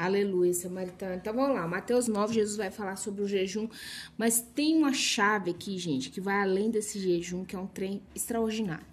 [0.00, 1.16] Aleluia, samaritana.
[1.16, 3.68] Então vamos lá, Mateus 9, Jesus vai falar sobre o jejum,
[4.16, 8.00] mas tem uma chave aqui, gente, que vai além desse jejum, que é um trem
[8.14, 8.86] extraordinário.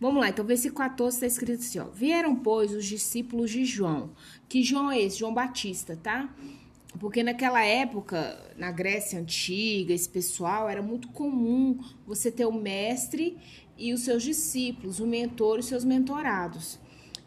[0.00, 1.84] Vamos lá, então versículo 14 está escrito assim, ó.
[1.84, 4.10] Vieram, pois, os discípulos de João.
[4.48, 5.20] Que João é esse?
[5.20, 6.28] João Batista, tá?
[6.98, 13.38] Porque naquela época, na Grécia Antiga, esse pessoal, era muito comum você ter o mestre
[13.78, 16.76] e os seus discípulos, o mentor e os seus mentorados.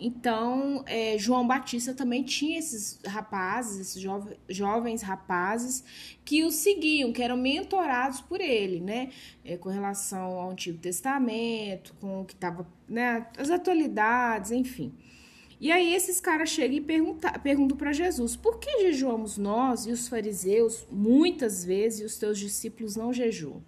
[0.00, 5.84] Então, é, João Batista também tinha esses rapazes, esses jove, jovens rapazes,
[6.24, 9.10] que o seguiam, que eram mentorados por ele, né?
[9.44, 13.26] É, com relação ao Antigo Testamento, com o que estava, né?
[13.36, 14.94] As atualidades, enfim.
[15.60, 20.08] E aí esses caras chegam e perguntam para Jesus: por que jejuamos nós e os
[20.08, 23.62] fariseus muitas vezes e os teus discípulos não jejuam?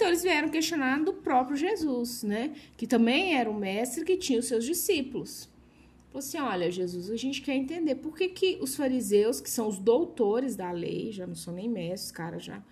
[0.00, 2.54] Então eles vieram questionar do próprio Jesus, né?
[2.74, 5.46] Que também era um mestre que tinha os seus discípulos.
[6.06, 9.68] Falou assim: olha, Jesus, a gente quer entender por que, que os fariseus, que são
[9.68, 12.64] os doutores da lei, já não são nem mestres, os caras já,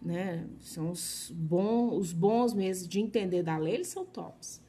[0.00, 0.46] né?
[0.60, 4.62] São os bons, os bons mesmo de entender da lei, eles são tops.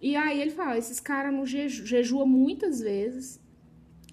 [0.00, 3.40] E aí ele fala: esses caras não jeju, jejuam muitas vezes,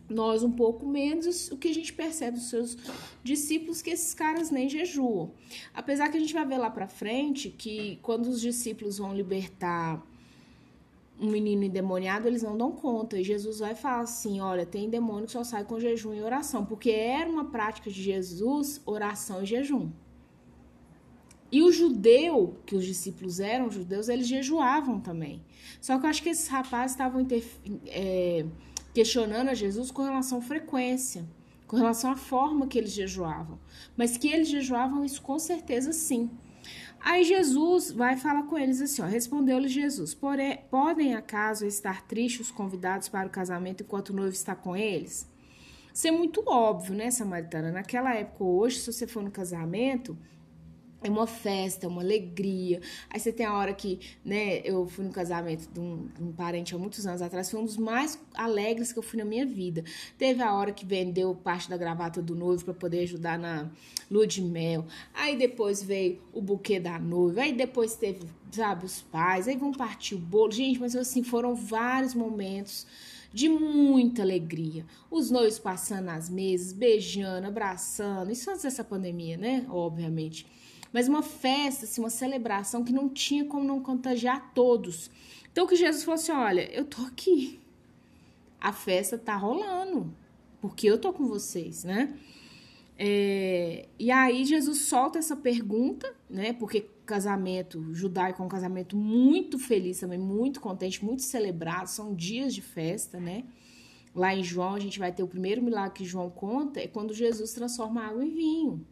[0.09, 2.77] nós um pouco menos, o que a gente percebe dos seus
[3.23, 5.31] discípulos que esses caras nem jejuam.
[5.73, 10.03] Apesar que a gente vai ver lá para frente que quando os discípulos vão libertar
[11.19, 13.17] um menino endemoniado, eles não dão conta.
[13.19, 16.65] E Jesus vai falar assim: olha, tem demônio que só sai com jejum e oração,
[16.65, 19.91] porque era uma prática de Jesus oração e jejum.
[21.51, 25.43] E o judeu, que os discípulos eram judeus, eles jejuavam também.
[25.81, 27.25] Só que eu acho que esses rapazes estavam
[27.87, 28.45] é,
[28.99, 31.25] questionando a Jesus com relação à frequência,
[31.65, 33.57] com relação à forma que eles jejuavam.
[33.95, 36.29] Mas que eles jejuavam, isso com certeza sim.
[36.99, 42.47] Aí Jesus vai falar com eles assim, ó, respondeu-lhe Jesus, Porém, podem acaso estar tristes
[42.47, 45.25] os convidados para o casamento enquanto o noivo está com eles?
[45.93, 47.71] Isso é muito óbvio, né, Samaritana?
[47.71, 50.17] Naquela época, hoje, se você for no casamento,
[51.01, 52.81] é uma festa, é uma alegria.
[53.09, 56.31] Aí você tem a hora que, né, eu fui no casamento de um, de um,
[56.31, 59.45] parente há muitos anos atrás, foi um dos mais alegres que eu fui na minha
[59.45, 59.83] vida.
[60.17, 63.69] Teve a hora que vendeu parte da gravata do noivo para poder ajudar na
[64.11, 64.85] lua de mel.
[65.13, 67.41] Aí depois veio o buquê da noiva.
[67.41, 69.47] Aí depois teve, sabe, os pais.
[69.47, 70.51] Aí vão partir o bolo.
[70.51, 72.85] Gente, mas assim, foram vários momentos
[73.31, 74.85] de muita alegria.
[75.09, 78.31] Os noivos passando nas mesas, beijando, abraçando.
[78.31, 79.65] Isso antes dessa pandemia, né?
[79.69, 80.45] Obviamente
[80.91, 85.09] mas uma festa, assim, uma celebração que não tinha como não contagiar todos.
[85.51, 87.59] Então que Jesus falou assim: olha, eu tô aqui.
[88.59, 90.13] A festa tá rolando,
[90.59, 92.13] porque eu tô com vocês, né?
[92.97, 96.51] É, e aí Jesus solta essa pergunta, né?
[96.51, 102.53] Porque casamento judaico é um casamento muito feliz também, muito contente, muito celebrado, são dias
[102.53, 103.45] de festa, né?
[104.13, 107.13] Lá em João a gente vai ter o primeiro milagre que João conta, é quando
[107.13, 108.85] Jesus transforma água em vinho.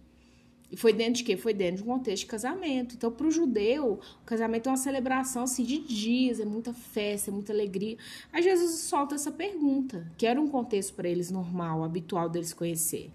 [0.69, 1.37] E foi dentro de quê?
[1.37, 2.95] Foi dentro de um contexto de casamento.
[2.95, 7.31] Então, para o judeu, o casamento é uma celebração assim, de dias, é muita festa,
[7.31, 7.97] é muita alegria.
[8.33, 13.11] Aí Jesus solta essa pergunta, que era um contexto para eles normal, habitual deles conhecer.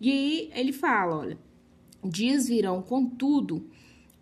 [0.00, 1.38] E aí ele fala: olha,
[2.04, 3.70] dias virão, contudo,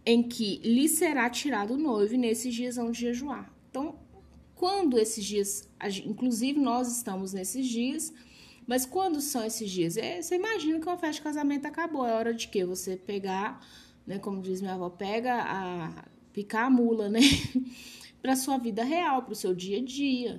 [0.04, 3.50] em que lhe será tirado o noivo, e nesses dias vão jejuar.
[3.70, 3.94] Então,
[4.54, 5.68] quando esses dias,
[6.04, 8.12] inclusive nós estamos nesses dias,
[8.68, 9.96] mas quando são esses dias?
[9.96, 12.06] É, você imagina que uma festa de casamento acabou.
[12.06, 12.66] É hora de quê?
[12.66, 13.66] Você pegar,
[14.06, 14.18] né?
[14.18, 16.04] Como diz minha avó, pega a.
[16.34, 17.20] picar a mula, né?
[18.20, 20.38] para sua vida real, para o seu dia a dia.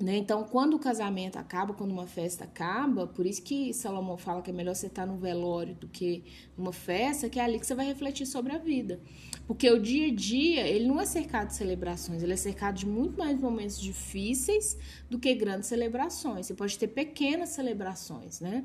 [0.00, 0.16] Né?
[0.16, 4.50] Então, quando o casamento acaba, quando uma festa acaba, por isso que Salomão fala que
[4.50, 6.24] é melhor você estar no velório do que
[6.58, 9.00] numa festa, que é ali que você vai refletir sobre a vida.
[9.46, 12.86] Porque o dia a dia, ele não é cercado de celebrações, ele é cercado de
[12.86, 14.76] muito mais momentos difíceis
[15.08, 16.46] do que grandes celebrações.
[16.46, 18.64] Você pode ter pequenas celebrações, né?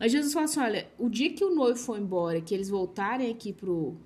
[0.00, 3.30] Aí Jesus fala assim: olha, o dia que o noivo for embora, que eles voltarem
[3.30, 3.96] aqui pro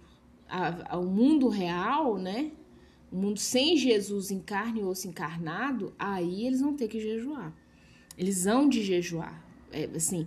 [0.89, 2.51] ao mundo real, né?
[3.11, 7.53] O mundo sem Jesus em carne osso encarnado, aí eles vão ter que jejuar.
[8.17, 9.45] Eles vão de jejuar.
[9.73, 10.27] É, assim,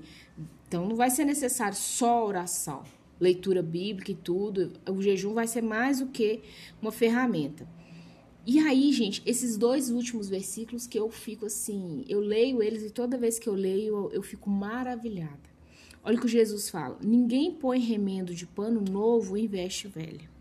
[0.67, 2.83] então não vai ser necessário só oração,
[3.19, 4.73] leitura bíblica e tudo.
[4.89, 6.41] O jejum vai ser mais do que
[6.81, 7.67] uma ferramenta.
[8.45, 12.89] E aí, gente, esses dois últimos versículos que eu fico assim, eu leio eles e
[12.89, 15.53] toda vez que eu leio eu, eu fico maravilhada.
[16.03, 20.32] Olha o que Jesus fala: ninguém põe remendo de pano novo em veste velha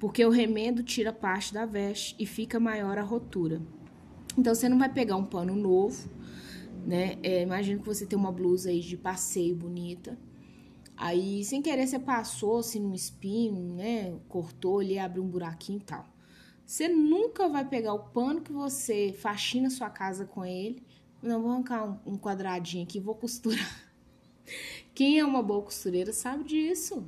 [0.00, 3.60] porque o remendo tira parte da veste e fica maior a rotura.
[4.36, 6.08] Então você não vai pegar um pano novo,
[6.86, 7.18] né?
[7.22, 10.18] É, imagina que você tem uma blusa aí de passeio bonita.
[10.96, 14.18] Aí, sem querer, você passou assim num espinho, né?
[14.26, 16.06] Cortou ali, abriu um buraquinho e tal.
[16.64, 20.82] Você nunca vai pegar o pano que você faxina sua casa com ele,
[21.22, 23.90] Não, vou arrancar um, um quadradinho aqui, vou costurar.
[24.94, 27.04] Quem é uma boa costureira sabe disso.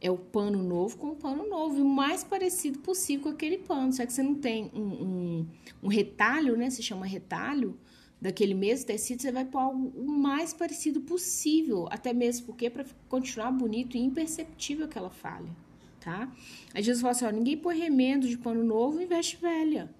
[0.00, 3.92] É o pano novo com o pano novo, o mais parecido possível com aquele pano.
[3.92, 5.46] Só que você não tem um, um,
[5.82, 6.70] um retalho, né?
[6.70, 7.76] Se chama retalho
[8.20, 12.84] daquele mesmo tecido, você vai pôr algo o mais parecido possível, até mesmo porque para
[13.08, 15.50] continuar bonito e imperceptível aquela falha,
[16.00, 16.32] tá?
[16.74, 19.92] Aí Jesus falou assim: ó, ninguém põe remendo de pano novo e veste velha.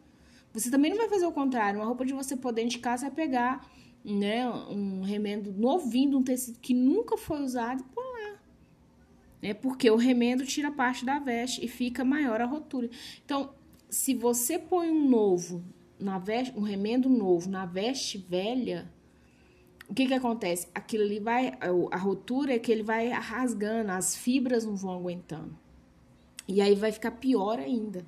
[0.53, 1.79] Você também não vai fazer o contrário.
[1.79, 3.69] Uma roupa de você dentro de casa é pegar
[4.05, 7.95] né, um remendo novinho, um tecido que nunca foi usado e
[9.41, 9.51] pôr lá.
[9.51, 12.91] É porque o remendo tira parte da veste e fica maior a rotura.
[13.25, 13.55] Então,
[13.89, 15.65] se você põe um novo
[15.99, 18.91] na veste, um remendo novo na veste velha,
[19.89, 20.69] o que que acontece?
[20.75, 21.57] Aquilo ali vai,
[21.91, 25.57] a rotura é que ele vai rasgando, as fibras não vão aguentando.
[26.47, 28.05] E aí vai ficar pior ainda.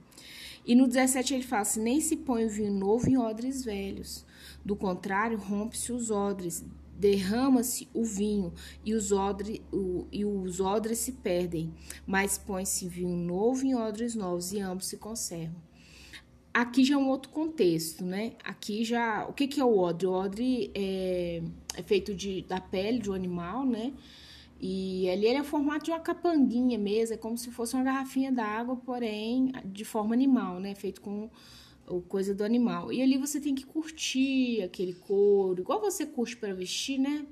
[0.64, 4.26] E no 17 ele fala assim: nem se põe vinho novo em odres velhos.
[4.64, 6.64] Do contrário, rompe-se os odres,
[7.00, 8.52] derrama-se o vinho
[8.84, 11.72] e os, odre, o, e os odres se perdem.
[12.06, 15.56] Mas põe-se vinho novo em odres novos e ambos se conservam.
[16.52, 18.32] Aqui já é um outro contexto, né?
[18.44, 19.26] Aqui já.
[19.26, 20.06] O que, que é o odre?
[20.06, 21.42] O odre é,
[21.74, 23.94] é feito de, da pele de um animal, né?
[24.60, 28.30] E ali ele é formato de uma capanguinha mesmo, é como se fosse uma garrafinha
[28.30, 30.74] d'água, porém de forma animal, né?
[30.74, 31.30] Feito com
[32.02, 32.92] coisa do animal.
[32.92, 37.26] E ali você tem que curtir aquele couro, igual você curte para vestir, né?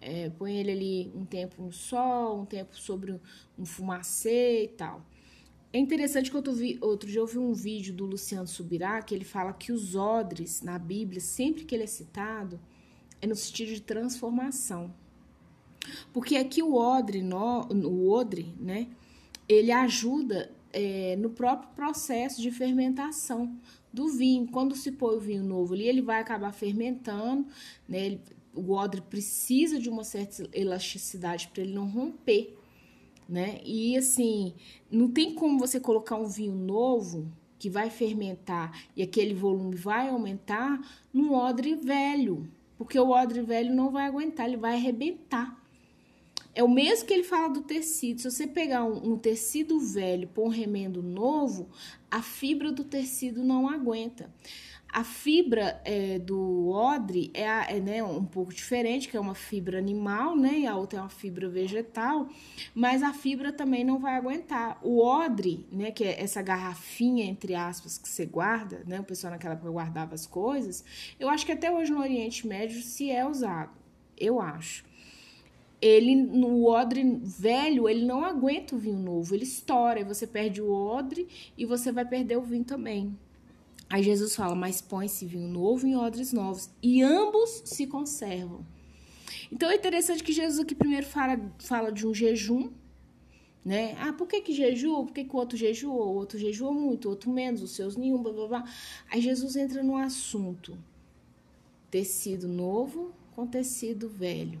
[0.00, 3.20] É, põe ele ali um tempo no sol, um tempo sobre
[3.58, 5.04] um fumacê e tal.
[5.72, 9.14] É interessante que outro, vi, outro dia eu vi um vídeo do Luciano Subirá que
[9.14, 12.58] ele fala que os odres na Bíblia, sempre que ele é citado,
[13.20, 14.94] é no sentido de transformação.
[16.12, 18.88] Porque aqui o odre, no, o odre, né,
[19.48, 23.54] ele ajuda é, no próprio processo de fermentação
[24.00, 24.48] do vinho.
[24.48, 27.46] Quando se põe o vinho novo ali, ele vai acabar fermentando,
[27.88, 28.06] né?
[28.06, 28.20] Ele,
[28.54, 32.58] o odre precisa de uma certa elasticidade para ele não romper
[33.28, 33.60] né?
[33.62, 34.54] E assim,
[34.90, 40.08] não tem como você colocar um vinho novo que vai fermentar e aquele volume vai
[40.08, 40.80] aumentar
[41.12, 42.48] num odre velho,
[42.78, 45.57] porque o odre velho não vai aguentar, ele vai arrebentar.
[46.54, 48.20] É o mesmo que ele fala do tecido.
[48.20, 51.68] Se você pegar um, um tecido velho por um remendo novo,
[52.10, 54.30] a fibra do tecido não aguenta.
[54.90, 59.78] A fibra é, do odre é, é né, um pouco diferente, que é uma fibra
[59.78, 60.60] animal, né?
[60.60, 62.26] E a outra é uma fibra vegetal,
[62.74, 64.78] mas a fibra também não vai aguentar.
[64.82, 68.98] O odre, né, que é essa garrafinha, entre aspas, que você guarda, né?
[68.98, 70.82] O pessoal naquela época guardava as coisas.
[71.20, 73.72] Eu acho que até hoje no Oriente Médio se é usado.
[74.16, 74.87] Eu acho.
[75.80, 80.60] Ele, no odre velho, ele não aguenta o vinho novo, ele estoura, e você perde
[80.60, 83.16] o odre e você vai perder o vinho também.
[83.88, 88.66] Aí Jesus fala: Mas põe-se vinho novo em odres novos, e ambos se conservam.
[89.50, 92.70] Então é interessante que Jesus aqui primeiro fala, fala de um jejum,
[93.64, 93.94] né?
[93.98, 95.04] Ah, por que que jejua?
[95.04, 95.92] Por que, que o outro jejua?
[95.92, 98.64] O outro jejua muito, o outro menos, os seus nenhum, blá, blá, blá.
[99.10, 100.76] Aí Jesus entra no assunto:
[101.90, 104.60] tecido novo com tecido velho,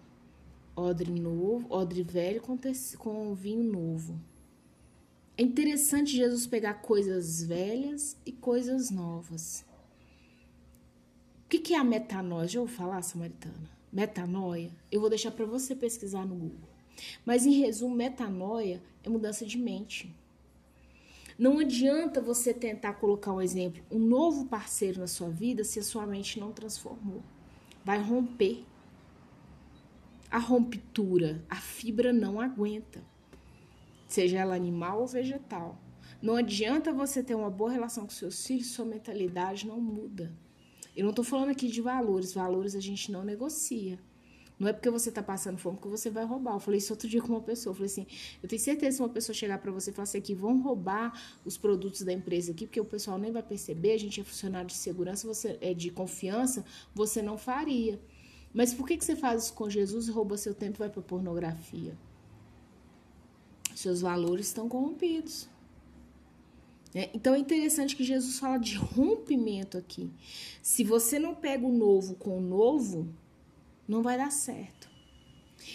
[0.78, 2.56] odre novo, odre velho com,
[2.98, 4.18] com vinho novo.
[5.36, 9.64] É interessante Jesus pegar coisas velhas e coisas novas.
[11.44, 12.46] O que, é a metanoia?
[12.46, 13.70] Já ouviu falar, Samaritana?
[13.92, 14.70] Metanoia?
[14.92, 16.68] Eu vou deixar para você pesquisar no Google.
[17.24, 20.14] Mas, em resumo, metanoia é mudança de mente.
[21.38, 25.84] Não adianta você tentar colocar um exemplo, um novo parceiro na sua vida se a
[25.84, 27.22] sua mente não transformou.
[27.84, 28.64] Vai romper.
[30.30, 33.02] A ruptura, a fibra não aguenta
[34.08, 35.78] seja ela animal ou vegetal.
[36.20, 40.32] Não adianta você ter uma boa relação com seus filhos, sua mentalidade não muda.
[40.96, 44.00] Eu não estou falando aqui de valores, valores a gente não negocia.
[44.58, 46.54] Não é porque você está passando fome que você vai roubar.
[46.54, 47.70] Eu falei isso outro dia com uma pessoa.
[47.70, 48.06] Eu falei assim:
[48.42, 51.12] eu tenho certeza que uma pessoa chegar para você e falar assim: aqui, vão roubar
[51.44, 54.66] os produtos da empresa aqui, porque o pessoal nem vai perceber, a gente é funcionário
[54.66, 58.00] de segurança, você é de confiança, você não faria.
[58.58, 60.90] Mas por que, que você faz isso com Jesus e rouba seu tempo e vai
[60.90, 61.96] para pornografia?
[63.72, 65.48] seus valores estão corrompidos.
[66.92, 70.10] É, então é interessante que Jesus fala de rompimento aqui.
[70.60, 73.06] Se você não pega o novo com o novo,
[73.86, 74.90] não vai dar certo.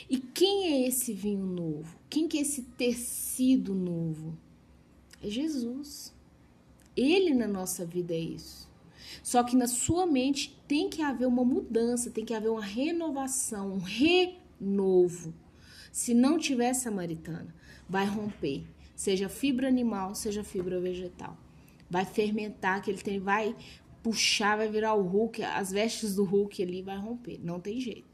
[0.09, 1.97] E quem é esse vinho novo?
[2.09, 4.37] Quem que é esse tecido novo?
[5.21, 6.13] É Jesus.
[6.97, 8.69] Ele na nossa vida é isso.
[9.21, 13.73] Só que na sua mente tem que haver uma mudança, tem que haver uma renovação,
[13.73, 15.33] um renovo.
[15.91, 17.53] Se não tiver samaritana,
[17.87, 18.63] vai romper,
[18.95, 21.37] seja fibra animal, seja fibra vegetal.
[21.89, 23.55] Vai fermentar, que ele tem, vai
[24.01, 27.39] puxar, vai virar o Hulk, as vestes do Hulk ali vai romper.
[27.43, 28.12] Não tem jeito.